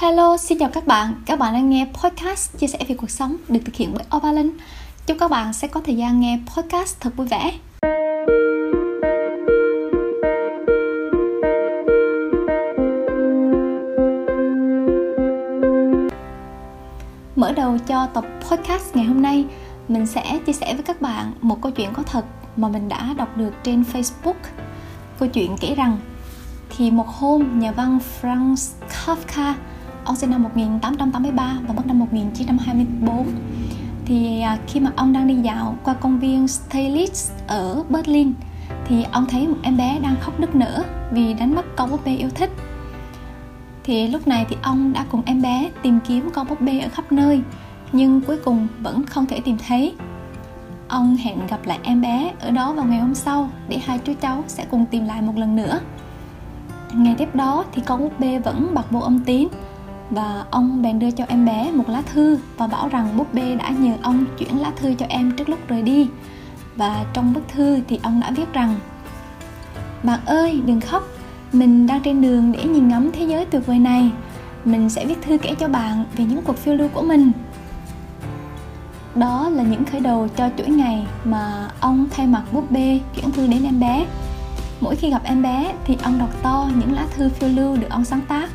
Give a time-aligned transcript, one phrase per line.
[0.00, 1.14] Hello, xin chào các bạn.
[1.26, 4.50] Các bạn đang nghe podcast chia sẻ về cuộc sống được thực hiện bởi Ovalin.
[5.06, 7.52] Chúc các bạn sẽ có thời gian nghe podcast thật vui vẻ.
[17.36, 19.44] Mở đầu cho tập podcast ngày hôm nay,
[19.88, 22.24] mình sẽ chia sẻ với các bạn một câu chuyện có thật
[22.56, 24.34] mà mình đã đọc được trên Facebook.
[25.18, 25.98] Câu chuyện kể rằng
[26.76, 29.54] thì một hôm nhà văn Franz Kafka
[30.10, 33.26] ông sinh năm 1883 và mất năm 1924
[34.04, 38.32] thì à, khi mà ông đang đi dạo qua công viên Steglitz ở Berlin,
[38.84, 42.04] thì ông thấy một em bé đang khóc nức nở vì đánh mất con búp
[42.04, 42.50] bê yêu thích.
[43.84, 46.88] Thì lúc này thì ông đã cùng em bé tìm kiếm con búp bê ở
[46.88, 47.42] khắp nơi,
[47.92, 49.94] nhưng cuối cùng vẫn không thể tìm thấy.
[50.88, 54.12] Ông hẹn gặp lại em bé ở đó vào ngày hôm sau để hai chú
[54.20, 55.80] cháu sẽ cùng tìm lại một lần nữa.
[56.94, 59.48] Ngày tiếp đó thì con búp bê vẫn bật vô âm tín
[60.10, 63.56] và ông bèn đưa cho em bé một lá thư và bảo rằng búp bê
[63.56, 66.08] đã nhờ ông chuyển lá thư cho em trước lúc rời đi.
[66.76, 68.74] Và trong bức thư thì ông đã viết rằng
[70.02, 71.02] bạn ơi, đừng khóc,
[71.52, 74.10] mình đang trên đường để nhìn ngắm thế giới tuyệt vời này.
[74.64, 77.32] Mình sẽ viết thư kể cho bạn về những cuộc phiêu lưu của mình.
[79.14, 83.30] Đó là những khởi đầu cho chuỗi ngày mà ông thay mặt búp bê chuyển
[83.30, 84.06] thư đến em bé.
[84.80, 87.90] Mỗi khi gặp em bé thì ông đọc to những lá thư phiêu lưu được
[87.90, 88.50] ông sáng tác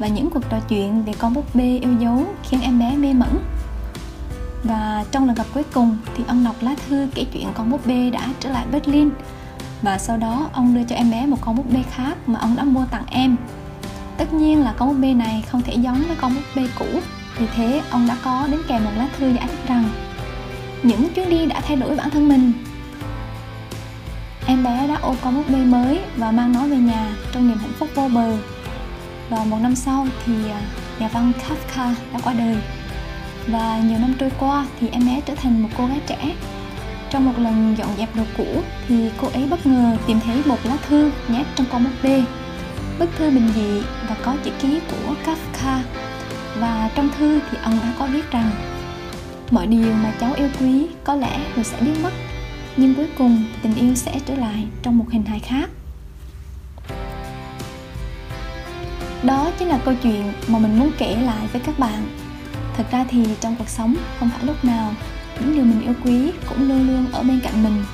[0.00, 3.12] và những cuộc trò chuyện về con búp bê yêu dấu khiến em bé mê
[3.12, 3.38] mẩn.
[4.64, 7.86] Và trong lần gặp cuối cùng thì ông đọc lá thư kể chuyện con búp
[7.86, 9.10] bê đã trở lại Berlin.
[9.82, 12.56] Và sau đó ông đưa cho em bé một con búp bê khác mà ông
[12.56, 13.36] đã mua tặng em.
[14.18, 16.86] Tất nhiên là con búp bê này không thể giống với con búp bê cũ.
[17.38, 19.84] Vì thế, ông đã có đến kèm một lá thư giải thích rằng
[20.82, 22.52] những chuyến đi đã thay đổi bản thân mình.
[24.46, 27.58] Em bé đã ôm con búp bê mới và mang nó về nhà trong niềm
[27.58, 28.36] hạnh phúc vô bờ
[29.30, 30.60] và một năm sau thì à,
[30.98, 32.56] nhà văn Kafka đã qua đời.
[33.46, 36.34] Và nhiều năm trôi qua thì em bé trở thành một cô gái trẻ.
[37.10, 40.58] Trong một lần dọn dẹp đồ cũ thì cô ấy bất ngờ tìm thấy một
[40.64, 42.24] lá thư nhét trong con búp bê.
[42.98, 45.78] Bức thư bình dị và có chữ ký của Kafka.
[46.58, 48.50] Và trong thư thì ông đã có viết rằng,
[49.50, 52.12] mọi điều mà cháu yêu quý có lẽ rồi sẽ biến mất,
[52.76, 55.70] nhưng cuối cùng tình yêu sẽ trở lại trong một hình hài khác.
[59.22, 62.06] Đó chính là câu chuyện mà mình muốn kể lại với các bạn.
[62.76, 64.94] Thật ra thì trong cuộc sống, không phải lúc nào
[65.40, 67.84] những điều mình yêu quý cũng luôn luôn ở bên cạnh mình.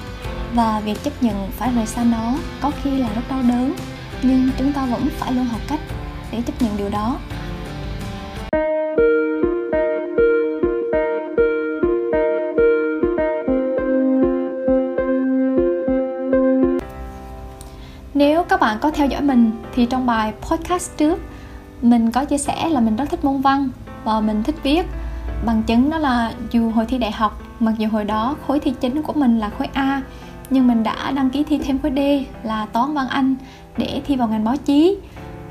[0.54, 3.74] Và việc chấp nhận phải rời xa nó có khi là rất đau đớn,
[4.22, 5.80] nhưng chúng ta vẫn phải luôn học cách
[6.32, 7.18] để chấp nhận điều đó.
[18.16, 21.20] Nếu các bạn có theo dõi mình thì trong bài podcast trước
[21.82, 23.68] mình có chia sẻ là mình rất thích môn văn
[24.04, 24.86] và mình thích viết.
[25.46, 28.74] Bằng chứng đó là dù hồi thi đại học mặc dù hồi đó khối thi
[28.80, 30.02] chính của mình là khối A
[30.50, 32.00] nhưng mình đã đăng ký thi thêm khối D
[32.46, 33.34] là toán văn Anh
[33.76, 34.98] để thi vào ngành báo chí.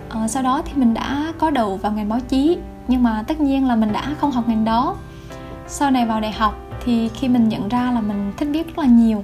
[0.10, 3.40] Ờ, sau đó thì mình đã có đầu vào ngành báo chí nhưng mà tất
[3.40, 4.96] nhiên là mình đã không học ngành đó.
[5.68, 6.56] Sau này vào đại học
[6.86, 9.24] thì khi mình nhận ra là mình thích viết rất là nhiều.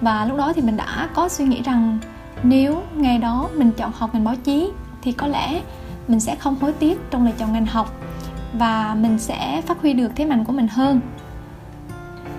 [0.00, 1.98] Và lúc đó thì mình đã có suy nghĩ rằng
[2.42, 4.70] nếu ngày đó mình chọn học ngành báo chí,
[5.02, 5.60] thì có lẽ
[6.08, 7.92] mình sẽ không hối tiếc trong lựa chọn ngành học
[8.52, 11.00] và mình sẽ phát huy được thế mạnh của mình hơn.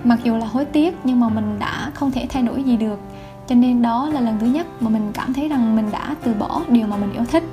[0.04, 3.00] Mặc dù là hối tiếc nhưng mà mình đã không thể thay đổi gì được,
[3.46, 6.34] cho nên đó là lần thứ nhất mà mình cảm thấy rằng mình đã từ
[6.34, 7.44] bỏ điều mà mình yêu thích.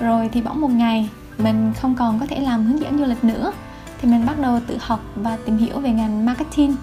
[0.00, 1.08] Rồi thì bỗng một ngày,
[1.38, 3.52] mình không còn có thể làm hướng dẫn du lịch nữa,
[4.00, 6.76] thì mình bắt đầu tự học và tìm hiểu về ngành marketing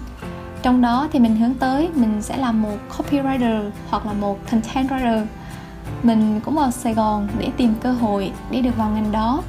[0.62, 4.90] trong đó thì mình hướng tới mình sẽ làm một copywriter hoặc là một content
[4.90, 5.26] writer.
[6.02, 9.42] Mình cũng vào Sài Gòn để tìm cơ hội để được vào ngành đó.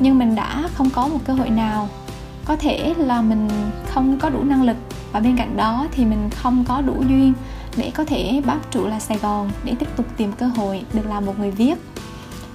[0.00, 1.88] Nhưng mình đã không có một cơ hội nào.
[2.44, 3.48] Có thể là mình
[3.86, 4.76] không có đủ năng lực
[5.12, 7.32] và bên cạnh đó thì mình không có đủ duyên
[7.76, 11.06] để có thể bám trụ lại Sài Gòn để tiếp tục tìm cơ hội được
[11.06, 11.74] làm một người viết.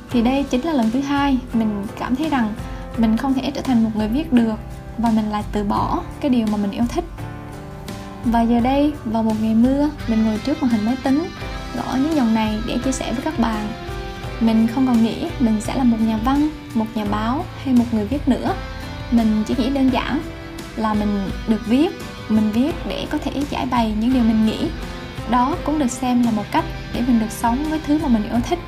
[0.10, 2.54] Thì đây chính là lần thứ hai mình cảm thấy rằng
[2.98, 4.56] mình không thể trở thành một người viết được
[4.98, 7.06] và mình lại từ bỏ cái điều mà mình yêu thích
[8.26, 11.28] và giờ đây, vào một ngày mưa, mình ngồi trước màn hình máy tính,
[11.76, 13.68] gõ những dòng này để chia sẻ với các bạn.
[14.40, 17.86] Mình không còn nghĩ mình sẽ là một nhà văn, một nhà báo hay một
[17.92, 18.54] người viết nữa.
[19.12, 20.20] Mình chỉ nghĩ đơn giản
[20.76, 21.90] là mình được viết,
[22.30, 24.68] mình viết để có thể giải bày những điều mình nghĩ.
[25.30, 28.30] Đó cũng được xem là một cách để mình được sống với thứ mà mình
[28.30, 28.60] yêu thích,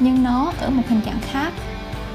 [0.00, 1.52] nhưng nó ở một hình dạng khác,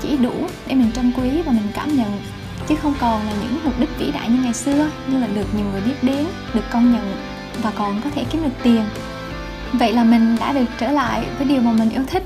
[0.01, 0.33] chỉ đủ
[0.67, 2.19] để mình trân quý và mình cảm nhận
[2.67, 5.55] chứ không còn là những mục đích vĩ đại như ngày xưa, như là được
[5.55, 7.13] nhiều người biết đến, được công nhận
[7.61, 8.83] và còn có thể kiếm được tiền.
[9.73, 12.23] Vậy là mình đã được trở lại với điều mà mình yêu thích,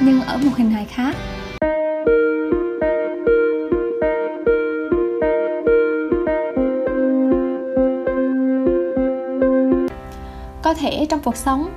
[0.00, 1.16] nhưng ở một hình hài khác.
[10.62, 11.68] Có thể trong cuộc sống,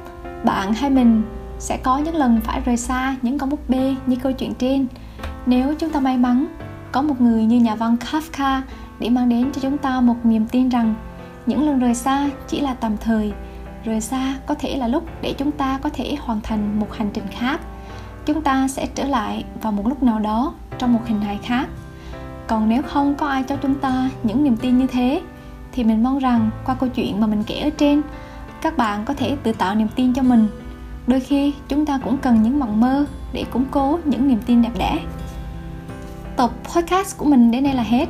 [0.44, 1.24] bạn hay mình
[1.60, 4.88] sẽ có những lần phải rời xa những con búp bê như câu chuyện trên.
[5.46, 6.48] Nếu chúng ta may mắn
[6.92, 8.62] có một người như nhà văn Kafka
[9.00, 10.96] để mang đến cho chúng ta một niềm tin rằng
[11.46, 13.34] những lần rời xa chỉ là tạm thời,
[13.86, 17.10] rời xa có thể là lúc để chúng ta có thể hoàn thành một hành
[17.14, 17.62] trình khác.
[18.26, 21.68] Chúng ta sẽ trở lại vào một lúc nào đó trong một hình hài khác.
[22.48, 25.22] Còn nếu không có ai cho chúng ta những niềm tin như thế,
[25.72, 28.02] thì mình mong rằng qua câu chuyện mà mình kể ở trên,
[28.62, 30.48] các bạn có thể tự tạo niềm tin cho mình.
[31.08, 34.62] Đôi khi chúng ta cũng cần những mộng mơ để củng cố những niềm tin
[34.62, 35.00] đẹp đẽ
[36.38, 38.06] tập podcast của mình đến đây là hết.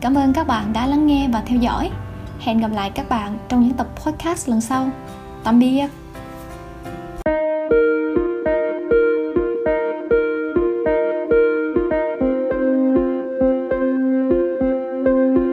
[0.00, 1.90] Cảm ơn các bạn đã lắng nghe và theo dõi.
[2.40, 4.90] Hẹn gặp lại các bạn trong những tập podcast lần sau.
[5.44, 5.99] Tạm biệt.